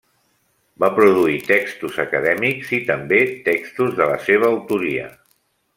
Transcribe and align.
Va 0.83 0.87
produir 0.99 1.35
textos 1.51 1.99
acadèmics 2.05 2.73
i 2.79 2.81
també 2.89 3.19
textos 3.51 3.95
de 4.01 4.09
la 4.13 4.17
seva 4.31 4.51
autoria. 4.55 5.09